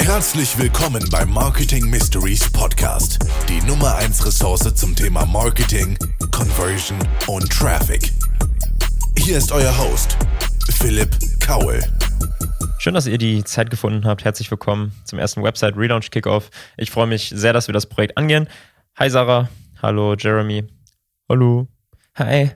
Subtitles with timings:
[0.00, 5.98] Herzlich willkommen beim Marketing Mysteries Podcast, die Nummer 1 Ressource zum Thema Marketing,
[6.30, 8.12] Conversion und Traffic.
[9.18, 10.16] Hier ist euer Host,
[10.78, 11.10] Philipp
[11.40, 11.80] Kaul.
[12.78, 14.24] Schön, dass ihr die Zeit gefunden habt.
[14.24, 16.50] Herzlich willkommen zum ersten Website Relaunch Kickoff.
[16.76, 18.48] Ich freue mich sehr, dass wir das Projekt angehen.
[18.96, 19.48] Hi Sarah,
[19.80, 20.64] hallo Jeremy.
[21.28, 21.66] Hallo.
[22.16, 22.50] Hi.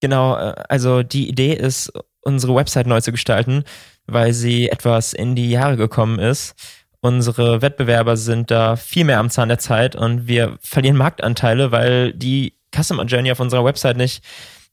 [0.00, 1.92] Genau, äh, also die Idee ist,
[2.26, 3.64] unsere Website neu zu gestalten,
[4.06, 6.54] weil sie etwas in die Jahre gekommen ist.
[7.00, 12.12] Unsere Wettbewerber sind da viel mehr am Zahn der Zeit und wir verlieren Marktanteile, weil
[12.12, 14.24] die Customer Journey auf unserer Website nicht,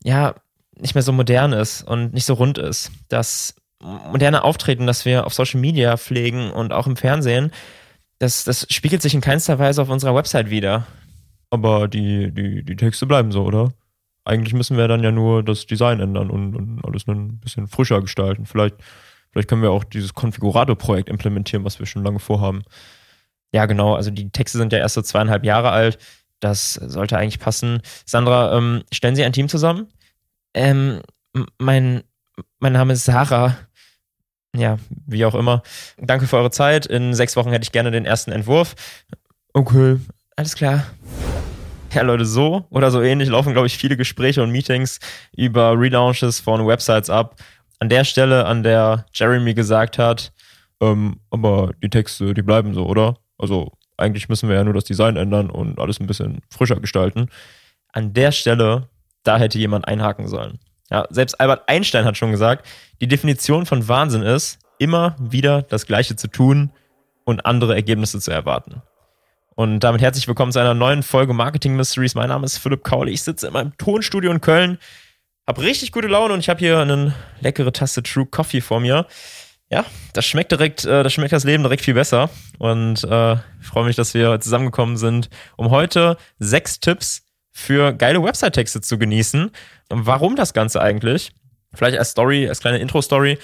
[0.03, 0.35] ja,
[0.75, 2.91] nicht mehr so modern ist und nicht so rund ist.
[3.07, 7.51] Das moderne Auftreten, das wir auf Social Media pflegen und auch im Fernsehen,
[8.19, 10.87] das, das spiegelt sich in keinster Weise auf unserer Website wieder.
[11.49, 13.73] Aber die, die, die Texte bleiben so, oder?
[14.25, 18.01] Eigentlich müssen wir dann ja nur das Design ändern und, und alles ein bisschen frischer
[18.01, 18.45] gestalten.
[18.45, 18.75] Vielleicht,
[19.31, 22.63] vielleicht können wir auch dieses Konfigurator-Projekt implementieren, was wir schon lange vorhaben.
[23.51, 23.95] Ja, genau.
[23.95, 25.97] Also die Texte sind ja erst so zweieinhalb Jahre alt.
[26.39, 27.81] Das sollte eigentlich passen.
[28.05, 29.87] Sandra, ähm, stellen Sie ein Team zusammen?
[30.53, 31.01] Ähm,
[31.57, 32.03] mein,
[32.59, 33.57] mein Name ist Sarah.
[34.55, 34.77] Ja,
[35.07, 35.63] wie auch immer.
[35.97, 36.85] Danke für eure Zeit.
[36.85, 38.75] In sechs Wochen hätte ich gerne den ersten Entwurf.
[39.53, 39.97] Okay.
[40.35, 40.83] Alles klar.
[41.93, 44.99] Ja, Leute, so oder so ähnlich laufen, glaube ich, viele Gespräche und Meetings
[45.35, 47.35] über Relaunches von Websites ab.
[47.79, 50.31] An der Stelle, an der Jeremy gesagt hat,
[50.81, 53.17] ähm, aber die Texte, die bleiben so, oder?
[53.37, 57.29] Also eigentlich müssen wir ja nur das Design ändern und alles ein bisschen frischer gestalten.
[57.91, 58.89] An der Stelle,
[59.23, 60.59] da hätte jemand einhaken sollen.
[60.89, 62.65] Ja, selbst Albert Einstein hat schon gesagt,
[63.01, 66.71] die Definition von Wahnsinn ist, immer wieder das Gleiche zu tun
[67.23, 68.81] und andere Ergebnisse zu erwarten.
[69.55, 72.15] Und damit herzlich willkommen zu einer neuen Folge Marketing Mysteries.
[72.15, 73.07] Mein Name ist Philipp Kaul.
[73.07, 74.79] Ich sitze in meinem Tonstudio in Köln,
[75.45, 79.05] habe richtig gute Laune und ich habe hier eine leckere Tasse True Coffee vor mir.
[79.69, 82.31] Ja, das schmeckt direkt, äh, das schmeckt das Leben direkt viel besser.
[82.57, 87.21] Und äh, ich freue mich, dass wir zusammengekommen sind, um heute sechs Tipps
[87.51, 89.51] für geile Website-Texte zu genießen.
[89.89, 91.31] Warum das Ganze eigentlich?
[91.75, 93.37] Vielleicht als Story, als kleine Intro-Story.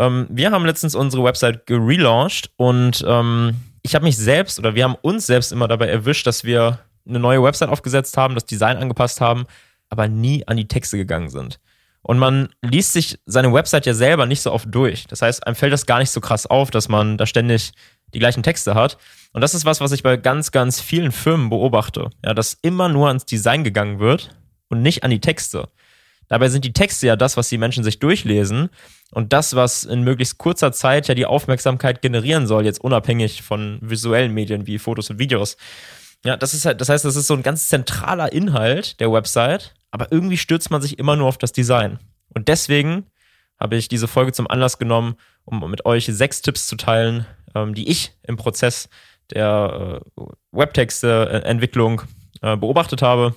[0.00, 4.84] Ähm, wir haben letztens unsere Website gelauncht und ähm, ich habe mich selbst oder wir
[4.84, 8.78] haben uns selbst immer dabei erwischt, dass wir eine neue Website aufgesetzt haben, das Design
[8.78, 9.44] angepasst haben,
[9.90, 11.60] aber nie an die Texte gegangen sind.
[12.00, 15.06] Und man liest sich seine Website ja selber nicht so oft durch.
[15.06, 17.72] Das heißt, einem fällt das gar nicht so krass auf, dass man da ständig
[18.14, 18.96] die gleichen Texte hat.
[19.32, 22.10] Und das ist was, was ich bei ganz, ganz vielen Firmen beobachte.
[22.24, 24.34] Ja, dass immer nur ans Design gegangen wird
[24.68, 25.68] und nicht an die Texte.
[26.28, 28.70] Dabei sind die Texte ja das, was die Menschen sich durchlesen
[29.12, 33.78] und das, was in möglichst kurzer Zeit ja die Aufmerksamkeit generieren soll, jetzt unabhängig von
[33.82, 35.56] visuellen Medien wie Fotos und Videos.
[36.24, 39.74] Ja, das ist halt, das heißt, das ist so ein ganz zentraler Inhalt der Website,
[39.90, 41.98] aber irgendwie stürzt man sich immer nur auf das Design.
[42.28, 43.06] Und deswegen
[43.60, 47.74] habe ich diese Folge zum Anlass genommen, um mit euch sechs Tipps zu teilen, ähm,
[47.74, 48.88] die ich im Prozess
[49.30, 52.02] der äh, Webtexte-Entwicklung
[52.42, 53.34] äh, beobachtet habe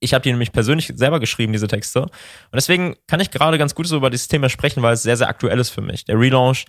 [0.00, 2.02] ich habe die nämlich persönlich selber geschrieben, diese Texte.
[2.02, 2.10] Und
[2.54, 5.28] deswegen kann ich gerade ganz gut so über dieses Thema sprechen, weil es sehr, sehr
[5.28, 6.06] aktuell ist für mich.
[6.06, 6.64] Der Relaunch,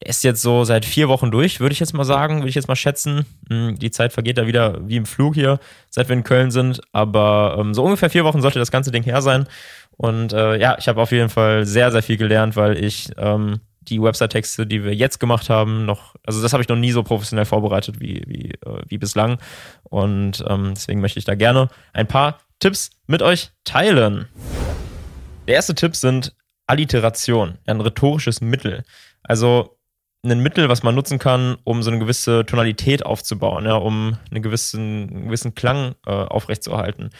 [0.00, 2.56] der ist jetzt so seit vier Wochen durch, würde ich jetzt mal sagen, würde ich
[2.56, 3.26] jetzt mal schätzen.
[3.48, 6.80] Hm, die Zeit vergeht da wieder wie im Flug hier, seit wir in Köln sind.
[6.92, 9.46] Aber ähm, so ungefähr vier Wochen sollte das ganze Ding her sein.
[9.96, 13.60] Und äh, ja, ich habe auf jeden Fall sehr, sehr viel gelernt, weil ich ähm,
[13.84, 17.02] die Website-Texte, die wir jetzt gemacht haben, noch, also das habe ich noch nie so
[17.02, 19.38] professionell vorbereitet wie, wie, äh, wie bislang.
[19.84, 24.28] Und ähm, deswegen möchte ich da gerne ein paar Tipps mit euch teilen.
[25.46, 26.34] Der erste Tipp sind
[26.66, 28.84] Alliteration, ein rhetorisches Mittel.
[29.22, 29.76] Also
[30.24, 34.42] ein Mittel, was man nutzen kann, um so eine gewisse Tonalität aufzubauen, ja, um einen
[34.42, 37.10] gewissen, einen gewissen Klang äh, aufrechtzuerhalten.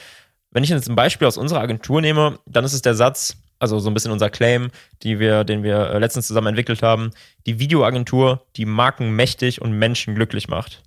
[0.50, 3.78] Wenn ich jetzt ein Beispiel aus unserer Agentur nehme, dann ist es der Satz, also
[3.78, 4.70] so ein bisschen unser Claim,
[5.02, 7.10] die wir, den wir äh, letztens zusammen entwickelt haben,
[7.46, 10.82] die Videoagentur, die Marken mächtig und Menschen glücklich macht.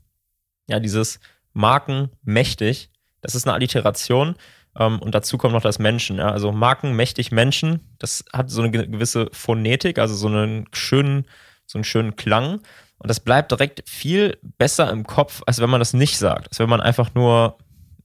[0.67, 1.19] Ja, dieses
[1.53, 2.89] Marken mächtig,
[3.21, 4.35] das ist eine Alliteration
[4.77, 6.17] ähm, und dazu kommt noch das Menschen.
[6.17, 6.31] Ja?
[6.31, 11.25] Also Marken mächtig Menschen, das hat so eine gewisse Phonetik, also so einen schönen,
[11.65, 12.61] so einen schönen Klang.
[12.99, 16.47] Und das bleibt direkt viel besser im Kopf, als wenn man das nicht sagt.
[16.49, 17.57] Als wenn man einfach nur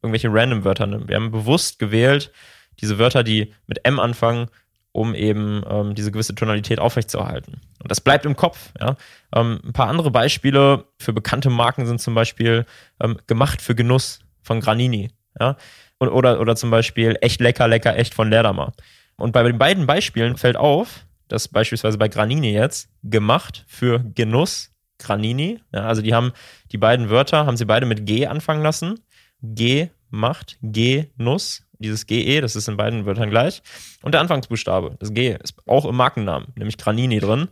[0.02, 1.08] irgendwelche random Wörter nimmt.
[1.08, 2.32] Wir haben bewusst gewählt,
[2.80, 4.48] diese Wörter, die mit M anfangen,
[4.92, 7.60] um eben ähm, diese gewisse Tonalität aufrechtzuerhalten.
[7.82, 8.72] Und das bleibt im Kopf.
[8.78, 8.96] Ja?
[9.34, 12.66] Ähm, ein paar andere Beispiele für bekannte Marken sind zum Beispiel
[13.00, 15.10] ähm, gemacht für Genuss von Granini.
[15.40, 15.56] Ja?
[15.98, 18.72] Oder, oder zum Beispiel echt lecker, lecker, echt von Ledermer.
[19.16, 24.72] Und bei den beiden Beispielen fällt auf, dass beispielsweise bei Granini jetzt gemacht für Genuss
[25.02, 26.32] Granini, ja, also die haben
[26.70, 29.00] die beiden Wörter, haben sie beide mit G anfangen lassen.
[29.42, 33.62] G macht, G Nuss, dieses GE, das ist in beiden Wörtern gleich.
[34.02, 37.48] Und der Anfangsbuchstabe, das G, ist auch im Markennamen, nämlich Granini drin.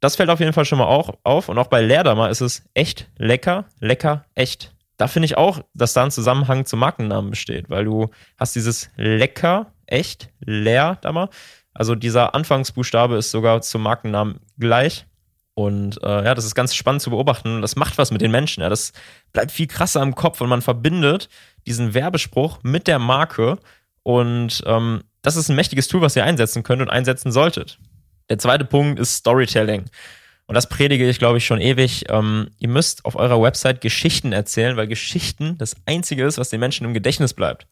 [0.00, 1.48] Das fällt auf jeden Fall schon mal auch auf.
[1.48, 4.74] Und auch bei Leerdammer ist es echt lecker, lecker, echt.
[4.96, 8.90] Da finde ich auch, dass da ein Zusammenhang zum Markennamen besteht, weil du hast dieses
[8.96, 11.28] lecker, echt, Leerdammer.
[11.74, 15.06] Also dieser Anfangsbuchstabe ist sogar zum Markennamen gleich.
[15.58, 17.62] Und äh, ja, das ist ganz spannend zu beobachten.
[17.62, 18.62] Das macht was mit den Menschen.
[18.62, 18.68] Ja.
[18.68, 18.92] Das
[19.32, 21.30] bleibt viel krasser im Kopf und man verbindet
[21.66, 23.58] diesen Werbespruch mit der Marke.
[24.02, 27.78] Und ähm, das ist ein mächtiges Tool, was ihr einsetzen könnt und einsetzen solltet.
[28.28, 29.86] Der zweite Punkt ist Storytelling.
[30.46, 32.04] Und das predige ich, glaube ich, schon ewig.
[32.10, 36.60] Ähm, ihr müsst auf eurer Website Geschichten erzählen, weil Geschichten das Einzige ist, was den
[36.60, 37.66] Menschen im Gedächtnis bleibt.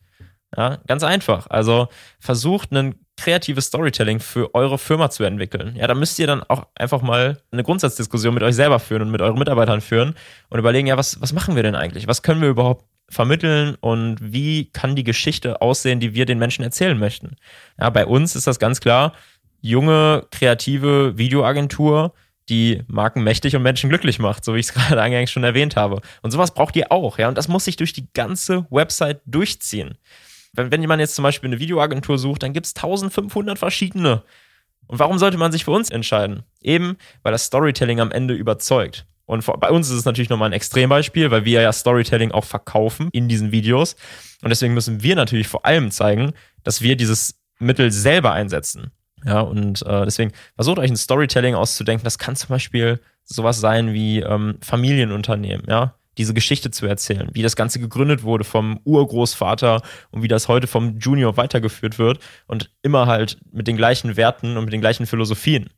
[0.56, 1.48] Ja, ganz einfach.
[1.50, 1.88] Also
[2.19, 5.76] versucht ein kreatives Storytelling für eure Firma zu entwickeln.
[5.76, 9.11] Ja, da müsst ihr dann auch einfach mal eine Grundsatzdiskussion mit euch selber führen und
[9.11, 10.14] mit euren Mitarbeitern führen
[10.50, 12.06] und überlegen, ja, was, was machen wir denn eigentlich?
[12.08, 16.64] Was können wir überhaupt vermitteln und wie kann die Geschichte aussehen, die wir den Menschen
[16.64, 17.37] erzählen möchten?
[17.78, 19.12] Ja, bei uns ist das ganz klar,
[19.60, 22.14] junge, kreative Videoagentur,
[22.49, 25.76] die Marken mächtig und Menschen glücklich macht, so wie ich es gerade eingangs schon erwähnt
[25.76, 26.00] habe.
[26.22, 27.28] Und sowas braucht ihr auch, ja.
[27.28, 29.96] Und das muss sich durch die ganze Website durchziehen
[30.55, 34.23] wenn, wenn jemand jetzt zum Beispiel eine Videoagentur sucht, dann gibt es 1500 verschiedene.
[34.87, 36.45] Und warum sollte man sich für uns entscheiden?
[36.61, 39.06] Eben, weil das Storytelling am Ende überzeugt.
[39.27, 43.09] Und bei uns ist es natürlich nochmal ein Extrembeispiel, weil wir ja Storytelling auch verkaufen
[43.12, 43.97] in diesen Videos.
[44.43, 48.91] Und deswegen müssen wir natürlich vor allem zeigen, dass wir dieses Mittel selber einsetzen.
[49.25, 52.05] Ja, und äh, deswegen versucht euch ein Storytelling auszudenken.
[52.05, 57.43] Das kann zum Beispiel sowas sein wie ähm, Familienunternehmen, ja diese Geschichte zu erzählen, wie
[57.43, 62.70] das Ganze gegründet wurde vom Urgroßvater und wie das heute vom Junior weitergeführt wird und
[62.82, 65.70] immer halt mit den gleichen Werten und mit den gleichen Philosophien.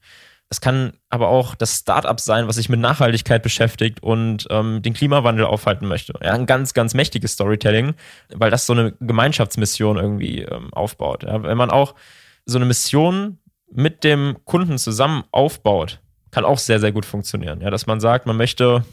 [0.48, 4.94] Es kann aber auch das Startup sein, was sich mit Nachhaltigkeit beschäftigt und ähm, den
[4.94, 6.14] Klimawandel aufhalten möchte.
[6.22, 7.94] Ja, ein ganz, ganz mächtiges Storytelling,
[8.32, 11.24] weil das so eine Gemeinschaftsmission irgendwie ähm, aufbaut.
[11.24, 11.96] Ja, wenn man auch
[12.44, 13.38] so eine Mission
[13.72, 16.00] mit dem Kunden zusammen aufbaut,
[16.30, 17.60] kann auch sehr, sehr gut funktionieren.
[17.60, 18.84] Ja, dass man sagt, man möchte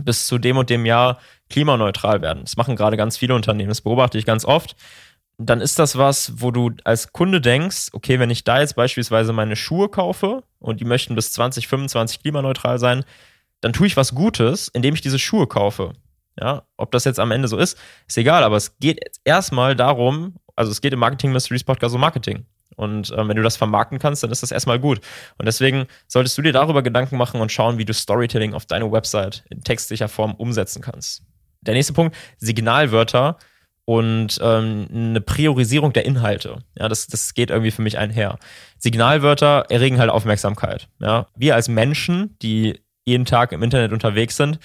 [0.00, 1.18] bis zu dem und dem Jahr
[1.50, 2.44] klimaneutral werden.
[2.44, 4.76] Das machen gerade ganz viele Unternehmen, das beobachte ich ganz oft.
[5.38, 9.32] Dann ist das was, wo du als Kunde denkst, okay, wenn ich da jetzt beispielsweise
[9.32, 13.04] meine Schuhe kaufe und die möchten bis 2025 klimaneutral sein,
[13.60, 15.92] dann tue ich was Gutes, indem ich diese Schuhe kaufe.
[16.40, 20.36] Ja, ob das jetzt am Ende so ist, ist egal, aber es geht erstmal darum,
[20.54, 22.46] also es geht im Marketing Mysteries Podcast um Marketing.
[22.78, 25.00] Und äh, wenn du das vermarkten kannst, dann ist das erstmal gut.
[25.36, 28.90] Und deswegen solltest du dir darüber Gedanken machen und schauen, wie du Storytelling auf deine
[28.90, 31.22] Website in textlicher Form umsetzen kannst.
[31.60, 33.36] Der nächste Punkt, Signalwörter
[33.84, 36.58] und ähm, eine Priorisierung der Inhalte.
[36.78, 38.38] Ja, das, das geht irgendwie für mich einher.
[38.78, 40.88] Signalwörter erregen halt Aufmerksamkeit.
[41.00, 44.60] Ja, wir als Menschen, die jeden Tag im Internet unterwegs sind,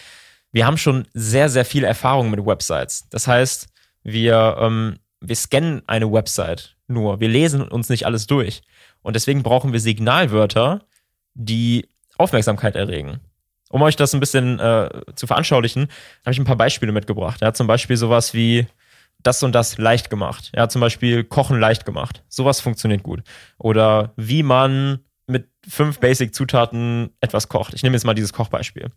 [0.51, 3.09] wir haben schon sehr, sehr viel Erfahrung mit Websites.
[3.09, 3.67] Das heißt,
[4.03, 7.19] wir, ähm, wir scannen eine Website nur.
[7.19, 8.61] Wir lesen uns nicht alles durch.
[9.01, 10.81] Und deswegen brauchen wir Signalwörter,
[11.33, 11.87] die
[12.17, 13.19] Aufmerksamkeit erregen.
[13.69, 15.87] Um euch das ein bisschen äh, zu veranschaulichen,
[16.23, 17.41] habe ich ein paar Beispiele mitgebracht.
[17.41, 18.67] Ja, zum Beispiel sowas wie
[19.23, 20.51] das und das leicht gemacht.
[20.55, 22.23] Ja, zum Beispiel Kochen leicht gemacht.
[22.27, 23.23] Sowas funktioniert gut.
[23.57, 27.73] Oder wie man mit fünf Basic-Zutaten etwas kocht.
[27.73, 28.91] Ich nehme jetzt mal dieses Kochbeispiel.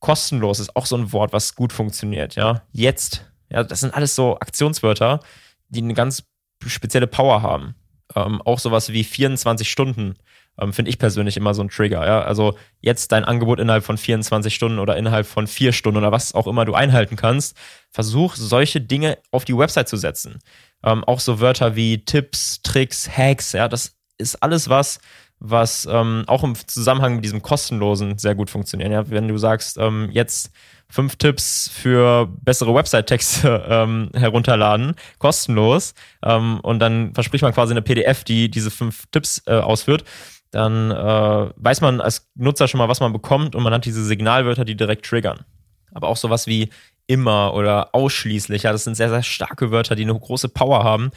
[0.00, 2.34] Kostenlos ist auch so ein Wort, was gut funktioniert.
[2.34, 3.24] Ja, jetzt.
[3.50, 5.20] Ja, das sind alles so Aktionswörter,
[5.68, 6.24] die eine ganz
[6.66, 7.74] spezielle Power haben.
[8.14, 10.16] Ähm, auch sowas wie 24 Stunden
[10.60, 12.06] ähm, finde ich persönlich immer so ein Trigger.
[12.06, 12.22] Ja?
[12.22, 16.34] Also jetzt dein Angebot innerhalb von 24 Stunden oder innerhalb von vier Stunden oder was
[16.34, 17.56] auch immer du einhalten kannst,
[17.90, 20.38] versuch solche Dinge auf die Website zu setzen.
[20.82, 25.00] Ähm, auch so Wörter wie Tipps, Tricks, Hacks, ja, das ist alles was,
[25.40, 28.90] was ähm, auch im Zusammenhang mit diesem kostenlosen sehr gut funktioniert.
[28.90, 29.08] Ja?
[29.08, 30.50] Wenn du sagst, ähm, jetzt
[30.90, 35.94] fünf Tipps für bessere Website-Texte ähm, herunterladen, kostenlos.
[36.24, 40.04] Ähm, und dann verspricht man quasi eine PDF, die diese fünf Tipps äh, ausführt.
[40.50, 44.04] Dann äh, weiß man als Nutzer schon mal, was man bekommt und man hat diese
[44.04, 45.44] Signalwörter, die direkt triggern.
[45.92, 46.70] Aber auch sowas wie
[47.06, 51.10] immer oder ausschließlich, ja, das sind sehr, sehr starke Wörter, die eine große Power haben.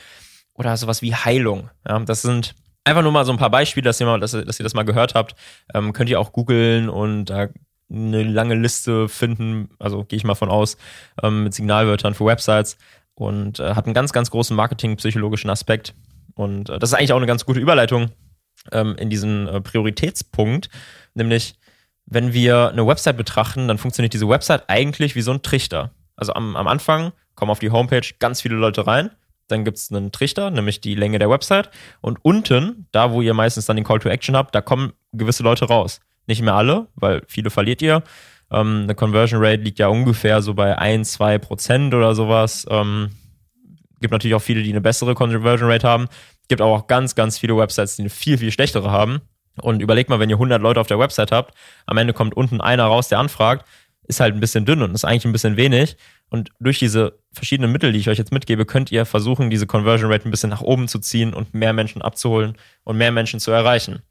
[0.54, 1.70] Oder sowas wie Heilung.
[1.88, 4.60] Ja, das sind einfach nur mal so ein paar Beispiele, dass ihr, mal, dass, dass
[4.60, 5.36] ihr das mal gehört habt.
[5.74, 7.48] Ähm, könnt ihr auch googeln und da
[7.92, 10.78] eine lange Liste finden, also gehe ich mal von aus,
[11.22, 12.78] ähm, mit Signalwörtern für Websites
[13.16, 15.94] und äh, hat einen ganz, ganz großen marketingpsychologischen Aspekt.
[16.36, 18.12] Und äh, das ist eigentlich auch eine ganz gute Überleitung
[18.72, 20.70] ähm, in diesen äh, Prioritätspunkt,
[21.14, 21.56] nämlich
[22.06, 25.92] wenn wir eine Website betrachten, dann funktioniert diese Website eigentlich wie so ein Trichter.
[26.16, 29.12] Also am, am Anfang kommen auf die Homepage ganz viele Leute rein,
[29.52, 31.70] dann gibt es einen Trichter, nämlich die Länge der Website.
[32.02, 35.44] Und unten, da wo ihr meistens dann den Call to Action habt, da kommen gewisse
[35.44, 36.00] Leute raus.
[36.28, 38.04] Nicht mehr alle, weil viele verliert ihr.
[38.52, 42.66] Ähm, eine Conversion Rate liegt ja ungefähr so bei 1, 2 Prozent oder sowas.
[42.70, 43.10] Ähm,
[44.00, 46.08] gibt natürlich auch viele, die eine bessere Conversion Rate haben.
[46.48, 49.22] Gibt aber auch ganz, ganz viele Websites, die eine viel, viel schlechtere haben.
[49.62, 51.54] Und überlegt mal, wenn ihr 100 Leute auf der Website habt,
[51.86, 53.66] am Ende kommt unten einer raus, der anfragt,
[54.04, 55.98] ist halt ein bisschen dünn und ist eigentlich ein bisschen wenig.
[56.32, 60.10] Und durch diese verschiedenen Mittel, die ich euch jetzt mitgebe, könnt ihr versuchen, diese Conversion
[60.10, 63.52] Rate ein bisschen nach oben zu ziehen und mehr Menschen abzuholen und mehr Menschen zu
[63.52, 64.02] erreichen.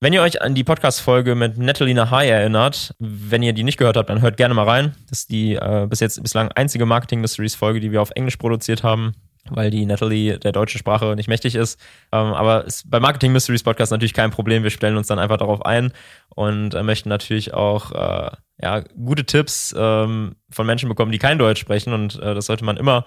[0.00, 3.96] Wenn ihr euch an die Podcast-Folge mit Natalie Nahai erinnert, wenn ihr die nicht gehört
[3.96, 4.96] habt, dann hört gerne mal rein.
[5.08, 8.82] Das ist die äh, bis jetzt bislang einzige Marketing Mysteries-Folge, die wir auf Englisch produziert
[8.82, 9.14] haben
[9.50, 11.78] weil die Natalie der deutschen Sprache nicht mächtig ist.
[12.12, 14.62] Ähm, aber ist bei Marketing Mysteries Podcast natürlich kein Problem.
[14.62, 15.92] Wir stellen uns dann einfach darauf ein
[16.34, 21.38] und äh, möchten natürlich auch äh, ja, gute Tipps ähm, von Menschen bekommen, die kein
[21.38, 21.92] Deutsch sprechen.
[21.92, 23.04] Und äh, das sollte man immer,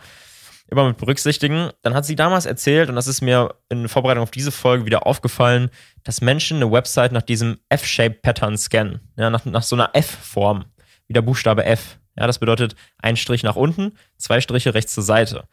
[0.70, 1.72] immer mit berücksichtigen.
[1.82, 5.08] Dann hat sie damals erzählt, und das ist mir in Vorbereitung auf diese Folge wieder
[5.08, 5.70] aufgefallen,
[6.04, 9.00] dass Menschen eine Website nach diesem F-Shape-Pattern scannen.
[9.18, 10.66] Ja, nach, nach so einer F-Form,
[11.08, 11.98] wie der Buchstabe F.
[12.18, 15.48] Ja, das bedeutet ein Strich nach unten, zwei Striche rechts zur Seite.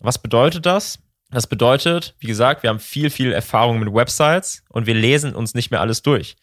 [0.00, 0.98] Was bedeutet das?
[1.30, 5.54] Das bedeutet, wie gesagt, wir haben viel, viel Erfahrung mit Websites und wir lesen uns
[5.54, 6.36] nicht mehr alles durch.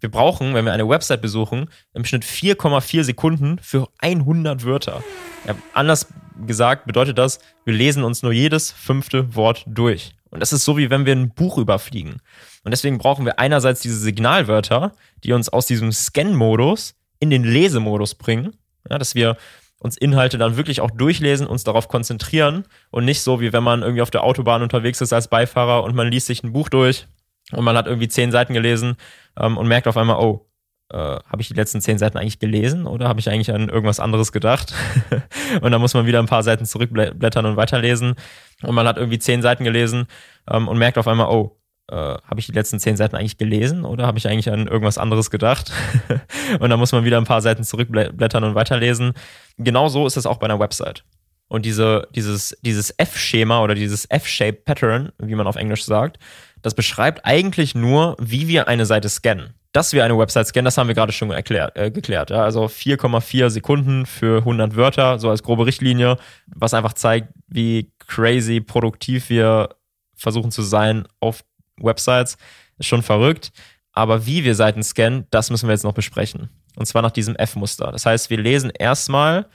[0.00, 5.02] Wir brauchen, wenn wir eine Website besuchen, im Schnitt 4,4 Sekunden für 100 Wörter.
[5.44, 6.06] Ja, anders
[6.46, 10.12] gesagt bedeutet das, wir lesen uns nur jedes fünfte Wort durch.
[10.30, 12.20] Und das ist so, wie wenn wir ein Buch überfliegen.
[12.62, 14.92] Und deswegen brauchen wir einerseits diese Signalwörter,
[15.24, 18.54] die uns aus diesem Scan-Modus in den Lesemodus bringen.
[18.88, 19.36] Ja, dass wir
[19.78, 23.82] uns Inhalte dann wirklich auch durchlesen, uns darauf konzentrieren und nicht so, wie wenn man
[23.82, 27.06] irgendwie auf der Autobahn unterwegs ist als Beifahrer und man liest sich ein Buch durch
[27.52, 28.96] und man hat irgendwie zehn Seiten gelesen
[29.38, 30.46] ähm, und merkt auf einmal, oh,
[30.90, 34.00] äh, habe ich die letzten zehn Seiten eigentlich gelesen oder habe ich eigentlich an irgendwas
[34.00, 34.74] anderes gedacht?
[35.60, 38.14] und dann muss man wieder ein paar Seiten zurückblättern und weiterlesen
[38.62, 40.06] und man hat irgendwie zehn Seiten gelesen
[40.50, 41.57] ähm, und merkt auf einmal, oh,
[41.90, 44.98] äh, habe ich die letzten zehn Seiten eigentlich gelesen oder habe ich eigentlich an irgendwas
[44.98, 45.72] anderes gedacht?
[46.60, 49.14] und dann muss man wieder ein paar Seiten zurückblättern und weiterlesen.
[49.56, 51.04] Genau so ist es auch bei einer Website.
[51.48, 56.18] Und diese, dieses, dieses F-Schema oder dieses F-Shape Pattern, wie man auf Englisch sagt,
[56.60, 59.54] das beschreibt eigentlich nur, wie wir eine Seite scannen.
[59.72, 62.30] Dass wir eine Website scannen, das haben wir gerade schon erklärt, äh, geklärt.
[62.30, 62.42] Ja?
[62.42, 68.60] Also 4,4 Sekunden für 100 Wörter, so als grobe Richtlinie, was einfach zeigt, wie crazy
[68.60, 69.70] produktiv wir
[70.14, 71.44] versuchen zu sein auf
[71.80, 72.36] Websites.
[72.78, 73.52] Ist schon verrückt.
[73.92, 76.48] Aber wie wir Seiten scannen, das müssen wir jetzt noch besprechen.
[76.76, 77.90] Und zwar nach diesem F-Muster.
[77.90, 79.46] Das heißt, wir lesen erstmal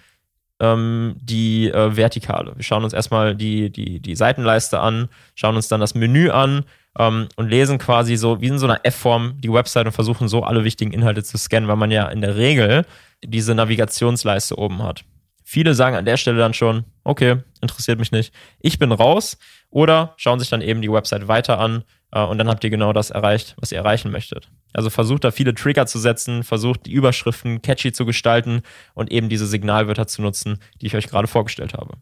[0.60, 2.54] ähm, die äh, Vertikale.
[2.56, 6.66] Wir schauen uns erstmal die, die, die Seitenleiste an, schauen uns dann das Menü an
[6.98, 10.44] ähm, und lesen quasi so wie in so einer F-Form die Website und versuchen so
[10.44, 12.86] alle wichtigen Inhalte zu scannen, weil man ja in der Regel
[13.24, 15.04] diese Navigationsleiste oben hat.
[15.44, 19.38] Viele sagen an der Stelle dann schon, okay, interessiert mich nicht, ich bin raus
[19.70, 21.84] oder schauen sich dann eben die Website weiter an
[22.22, 24.50] und dann habt ihr genau das erreicht, was ihr erreichen möchtet.
[24.74, 28.62] Also versucht da viele Trigger zu setzen, versucht die Überschriften catchy zu gestalten
[28.94, 31.96] und eben diese Signalwörter zu nutzen, die ich euch gerade vorgestellt habe.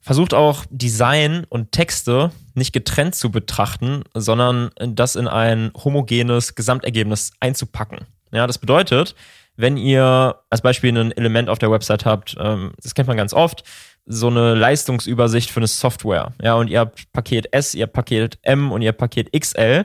[0.00, 7.32] Versucht auch Design und Texte nicht getrennt zu betrachten, sondern das in ein homogenes Gesamtergebnis
[7.40, 8.06] einzupacken.
[8.30, 9.16] Ja, das bedeutet,
[9.56, 13.32] wenn ihr als Beispiel ein Element auf der Website habt, ähm, das kennt man ganz
[13.32, 13.64] oft,
[14.06, 16.32] so eine Leistungsübersicht für eine Software.
[16.40, 19.84] Ja, und ihr habt Paket S, ihr habt Paket M und ihr habt Paket XL.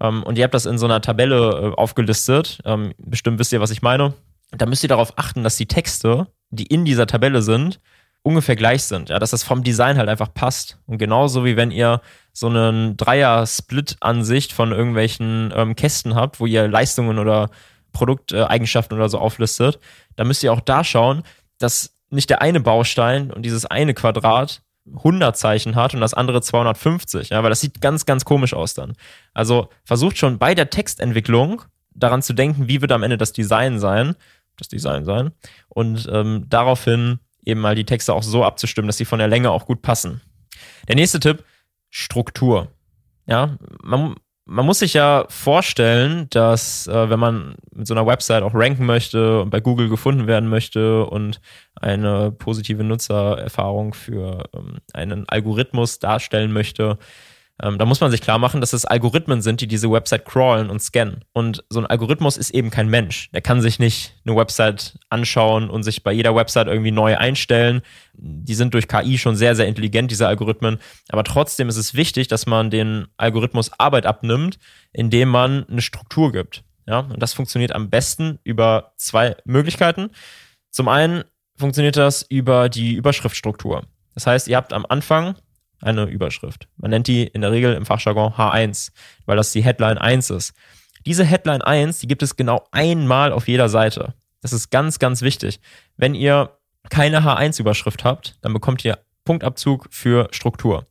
[0.00, 2.60] Ähm, und ihr habt das in so einer Tabelle äh, aufgelistet.
[2.64, 4.14] Ähm, bestimmt wisst ihr, was ich meine.
[4.50, 7.80] Da müsst ihr darauf achten, dass die Texte, die in dieser Tabelle sind,
[8.22, 9.08] ungefähr gleich sind.
[9.08, 10.78] Ja, dass das vom Design halt einfach passt.
[10.86, 12.00] Und genauso wie wenn ihr
[12.32, 17.48] so einen Dreier-Split-Ansicht von irgendwelchen ähm, Kästen habt, wo ihr Leistungen oder
[17.96, 19.78] Produkteigenschaften oder so auflistet,
[20.16, 21.22] dann müsst ihr auch da schauen,
[21.58, 24.62] dass nicht der eine Baustein und dieses eine Quadrat
[24.94, 28.74] 100 Zeichen hat und das andere 250, ja, weil das sieht ganz, ganz komisch aus
[28.74, 28.92] dann.
[29.34, 31.62] Also versucht schon bei der Textentwicklung
[31.94, 34.14] daran zu denken, wie wird am Ende das Design sein,
[34.56, 35.32] das Design sein
[35.68, 39.50] und ähm, daraufhin eben mal die Texte auch so abzustimmen, dass sie von der Länge
[39.50, 40.20] auch gut passen.
[40.88, 41.44] Der nächste Tipp,
[41.90, 42.68] Struktur.
[43.26, 44.14] Ja, man,
[44.46, 48.86] man muss sich ja vorstellen, dass äh, wenn man mit so einer Website auch ranken
[48.86, 51.40] möchte und bei Google gefunden werden möchte und
[51.74, 56.96] eine positive Nutzererfahrung für ähm, einen Algorithmus darstellen möchte,
[57.62, 60.68] ähm, da muss man sich klar machen, dass es Algorithmen sind, die diese Website crawlen
[60.68, 61.24] und scannen.
[61.32, 63.30] Und so ein Algorithmus ist eben kein Mensch.
[63.32, 67.80] Der kann sich nicht eine Website anschauen und sich bei jeder Website irgendwie neu einstellen.
[68.12, 70.78] Die sind durch KI schon sehr, sehr intelligent, diese Algorithmen.
[71.08, 74.58] Aber trotzdem ist es wichtig, dass man den Algorithmus Arbeit abnimmt,
[74.92, 76.62] indem man eine Struktur gibt.
[76.86, 80.10] Ja, und das funktioniert am besten über zwei Möglichkeiten.
[80.70, 81.24] Zum einen
[81.56, 83.82] funktioniert das über die Überschriftstruktur.
[84.14, 85.36] Das heißt, ihr habt am Anfang
[85.80, 86.68] eine Überschrift.
[86.76, 88.92] Man nennt die in der Regel im Fachjargon H1,
[89.26, 90.54] weil das die Headline 1 ist.
[91.04, 94.14] Diese Headline 1, die gibt es genau einmal auf jeder Seite.
[94.42, 95.60] Das ist ganz, ganz wichtig.
[95.96, 96.50] Wenn ihr
[96.90, 100.86] keine H1-Überschrift habt, dann bekommt ihr Punktabzug für Struktur.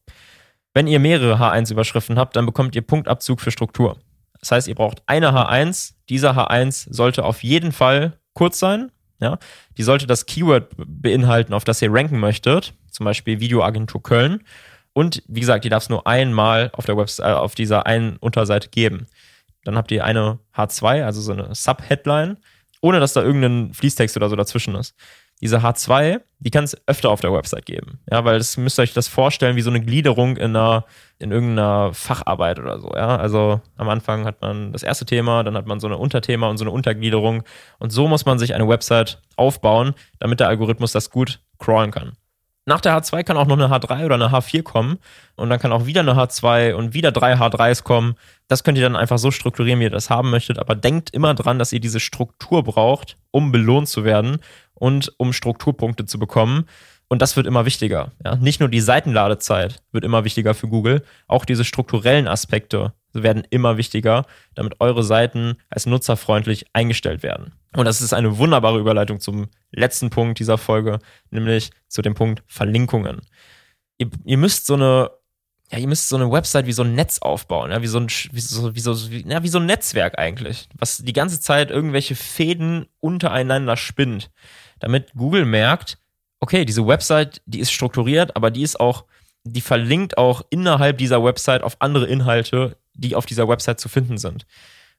[0.73, 3.97] Wenn ihr mehrere H1-Überschriften habt, dann bekommt ihr Punktabzug für Struktur.
[4.39, 5.93] Das heißt, ihr braucht eine H1.
[6.09, 8.91] Dieser H1 sollte auf jeden Fall kurz sein.
[9.19, 9.39] Ja,
[9.77, 12.73] die sollte das Keyword beinhalten, auf das ihr ranken möchtet.
[12.91, 14.43] Zum Beispiel Videoagentur Köln.
[14.95, 18.17] Und wie gesagt, die darf es nur einmal auf der Website, äh, auf dieser einen
[18.17, 19.05] Unterseite geben.
[19.63, 22.37] Dann habt ihr eine H2, also so eine Sub-Headline,
[22.81, 24.95] ohne dass da irgendein Fließtext oder so dazwischen ist
[25.41, 27.99] diese H2, die kann es öfter auf der Website geben.
[28.09, 30.85] Ja, weil das müsst ihr euch das vorstellen wie so eine Gliederung in einer,
[31.19, 32.91] in irgendeiner Facharbeit oder so.
[32.95, 36.49] Ja, also am Anfang hat man das erste Thema, dann hat man so eine Unterthema
[36.49, 37.43] und so eine Untergliederung.
[37.79, 42.13] Und so muss man sich eine Website aufbauen, damit der Algorithmus das gut crawlen kann.
[42.67, 44.97] Nach der H2 kann auch noch eine H3 oder eine H4 kommen
[45.35, 48.15] und dann kann auch wieder eine H2 und wieder drei H3s kommen.
[48.47, 51.35] Das könnt ihr dann einfach so strukturieren, wie ihr das haben möchtet, aber denkt immer
[51.35, 54.39] dran, dass ihr diese Struktur braucht, um belohnt zu werden
[54.73, 56.65] und um Strukturpunkte zu bekommen.
[57.07, 58.11] Und das wird immer wichtiger.
[58.23, 58.35] Ja?
[58.35, 63.77] Nicht nur die Seitenladezeit wird immer wichtiger für Google, auch diese strukturellen Aspekte werden immer
[63.77, 67.53] wichtiger, damit eure Seiten als nutzerfreundlich eingestellt werden.
[67.75, 72.43] Und das ist eine wunderbare Überleitung zum letzten Punkt dieser Folge, nämlich zu dem Punkt
[72.47, 73.21] Verlinkungen.
[73.97, 75.11] Ihr, ihr müsst so eine
[75.71, 78.07] ja, ihr müsst so eine Website wie so ein Netz aufbauen, ja, wie so ein,
[78.07, 81.71] wie so, wie so, wie, ja, wie so ein Netzwerk eigentlich, was die ganze Zeit
[81.71, 84.29] irgendwelche Fäden untereinander spinnt
[84.79, 85.97] damit Google merkt,
[86.39, 89.05] okay, diese Website, die ist strukturiert, aber die ist auch,
[89.43, 94.17] die verlinkt auch innerhalb dieser Website auf andere Inhalte, die auf dieser Website zu finden
[94.17, 94.45] sind.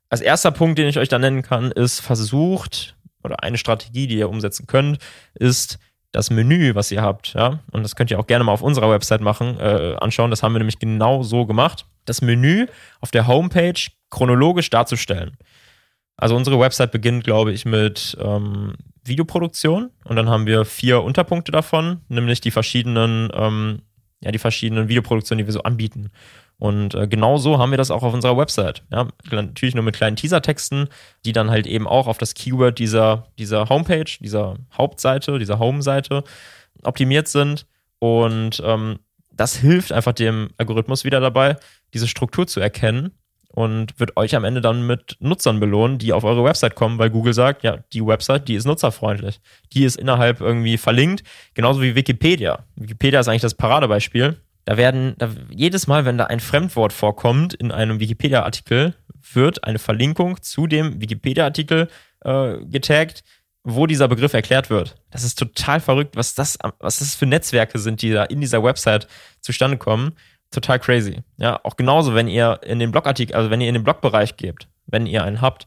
[0.08, 4.18] Als erster Punkt, den ich euch da nennen kann, ist versucht, oder eine Strategie, die
[4.18, 4.98] ihr umsetzen könnt,
[5.34, 5.78] ist
[6.12, 8.90] das Menü, was ihr habt, ja, und das könnt ihr auch gerne mal auf unserer
[8.90, 10.30] Website machen, äh, anschauen.
[10.30, 11.84] Das haben wir nämlich genau so gemacht.
[12.06, 12.66] Das Menü
[13.00, 13.78] auf der Homepage
[14.10, 15.36] chronologisch darzustellen.
[16.16, 21.52] Also unsere Website beginnt, glaube ich, mit ähm, Videoproduktion und dann haben wir vier Unterpunkte
[21.52, 23.82] davon, nämlich die verschiedenen, ähm,
[24.20, 26.10] ja, die verschiedenen Videoproduktionen, die wir so anbieten.
[26.58, 28.82] Und äh, genau so haben wir das auch auf unserer Website.
[28.90, 30.88] Ja, natürlich nur mit kleinen Teasertexten,
[31.24, 36.24] die dann halt eben auch auf das Keyword dieser, dieser Homepage, dieser Hauptseite, dieser Home-Seite
[36.82, 37.66] optimiert sind.
[37.98, 39.00] Und ähm,
[39.32, 41.56] das hilft einfach dem Algorithmus wieder dabei,
[41.92, 43.12] diese Struktur zu erkennen
[43.56, 47.08] und wird euch am Ende dann mit Nutzern belohnen, die auf eure Website kommen, weil
[47.08, 49.40] Google sagt, ja, die Website, die ist nutzerfreundlich.
[49.72, 51.22] Die ist innerhalb irgendwie verlinkt,
[51.54, 52.64] genauso wie Wikipedia.
[52.76, 54.36] Wikipedia ist eigentlich das Paradebeispiel.
[54.66, 58.94] Da werden, da, jedes Mal, wenn da ein Fremdwort vorkommt in einem Wikipedia-Artikel,
[59.32, 61.88] wird eine Verlinkung zu dem Wikipedia-Artikel
[62.20, 63.24] äh, getaggt,
[63.64, 64.96] wo dieser Begriff erklärt wird.
[65.10, 68.62] Das ist total verrückt, was das, was das für Netzwerke sind, die da in dieser
[68.62, 69.08] Website
[69.40, 70.12] zustande kommen
[70.50, 71.22] total crazy.
[71.36, 74.68] Ja, auch genauso, wenn ihr in den Blogartikel, also wenn ihr in den Blogbereich gebt,
[74.86, 75.66] wenn ihr einen habt,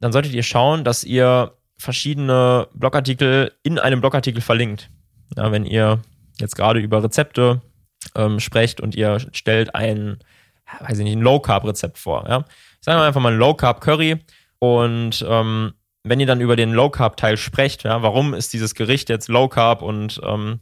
[0.00, 4.90] dann solltet ihr schauen, dass ihr verschiedene Blogartikel in einem Blogartikel verlinkt.
[5.36, 6.00] Ja, wenn ihr
[6.38, 7.60] jetzt gerade über Rezepte
[8.16, 10.18] ähm, sprecht und ihr stellt ein,
[10.80, 12.24] weiß ich nicht, ein Low Carb Rezept vor.
[12.28, 14.18] Ja, ich sage einfach mal ein Low Carb Curry
[14.58, 18.74] und ähm, wenn ihr dann über den Low Carb Teil sprecht, ja, warum ist dieses
[18.74, 20.60] Gericht jetzt Low Carb und ähm,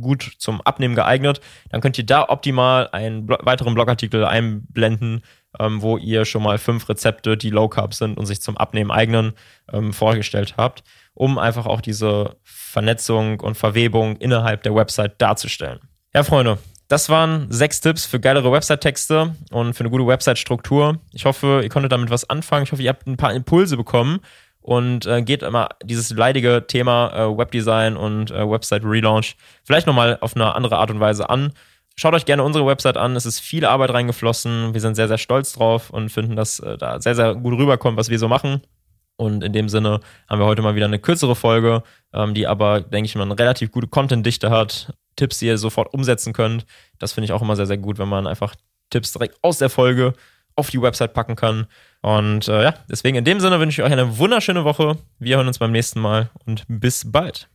[0.00, 5.22] gut zum Abnehmen geeignet, dann könnt ihr da optimal einen weiteren Blogartikel einblenden,
[5.58, 8.90] ähm, wo ihr schon mal fünf Rezepte, die Low Carb sind und sich zum Abnehmen
[8.90, 9.32] eignen,
[9.72, 10.82] ähm, vorgestellt habt,
[11.14, 15.80] um einfach auch diese Vernetzung und Verwebung innerhalb der Website darzustellen.
[16.14, 20.98] Ja, Freunde, das waren sechs Tipps für geilere Website-Texte und für eine gute Website-Struktur.
[21.12, 22.64] Ich hoffe, ihr konntet damit was anfangen.
[22.64, 24.20] Ich hoffe, ihr habt ein paar Impulse bekommen
[24.62, 30.18] und äh, geht immer dieses leidige Thema äh, Webdesign und äh, Website Relaunch vielleicht nochmal
[30.20, 31.52] auf eine andere Art und Weise an.
[31.94, 33.16] Schaut euch gerne unsere Website an.
[33.16, 34.72] Es ist viel Arbeit reingeflossen.
[34.72, 37.98] Wir sind sehr, sehr stolz drauf und finden, dass äh, da sehr, sehr gut rüberkommt,
[37.98, 38.62] was wir so machen.
[39.16, 41.82] Und in dem Sinne haben wir heute mal wieder eine kürzere Folge,
[42.14, 44.94] ähm, die aber, denke ich mal, eine relativ gute Content-Dichte hat.
[45.18, 46.64] Tipps, die ihr sofort umsetzen könnt.
[46.98, 48.54] Das finde ich auch immer sehr, sehr gut, wenn man einfach
[48.90, 50.14] Tipps direkt aus der Folge
[50.56, 51.66] auf die Website packen kann.
[52.00, 54.96] Und äh, ja, deswegen in dem Sinne wünsche ich euch eine wunderschöne Woche.
[55.18, 57.48] Wir hören uns beim nächsten Mal und bis bald.